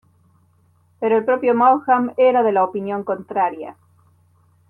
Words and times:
Pero 0.99 1.15
el 1.15 1.25
propio 1.25 1.53
Maugham 1.53 2.13
era 2.17 2.41
de 2.41 2.51
la 2.51 2.63
opinión 2.63 3.03
contraria. 3.03 3.77